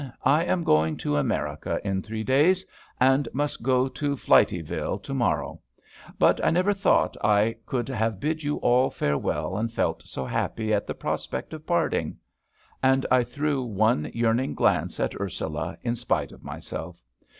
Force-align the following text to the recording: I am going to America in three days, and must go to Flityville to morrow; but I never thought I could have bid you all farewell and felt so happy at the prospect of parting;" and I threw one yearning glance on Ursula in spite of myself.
I 0.25 0.45
am 0.45 0.63
going 0.63 0.97
to 0.97 1.15
America 1.15 1.79
in 1.83 2.01
three 2.01 2.23
days, 2.23 2.65
and 2.99 3.27
must 3.33 3.61
go 3.61 3.87
to 3.87 4.15
Flityville 4.15 4.97
to 5.03 5.13
morrow; 5.13 5.59
but 6.17 6.43
I 6.43 6.49
never 6.49 6.73
thought 6.73 7.15
I 7.23 7.57
could 7.67 7.87
have 7.87 8.19
bid 8.19 8.41
you 8.41 8.55
all 8.55 8.89
farewell 8.89 9.57
and 9.57 9.71
felt 9.71 10.01
so 10.01 10.25
happy 10.25 10.73
at 10.73 10.87
the 10.87 10.95
prospect 10.95 11.53
of 11.53 11.67
parting;" 11.67 12.17
and 12.81 13.05
I 13.11 13.23
threw 13.23 13.61
one 13.63 14.09
yearning 14.11 14.55
glance 14.55 14.99
on 14.99 15.09
Ursula 15.19 15.77
in 15.83 15.95
spite 15.95 16.31
of 16.31 16.43
myself. 16.43 17.03